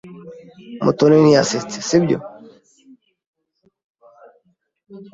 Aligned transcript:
Mutoni 0.83 1.17
ntiyasetse, 1.19 1.75
sibyo? 1.87 2.17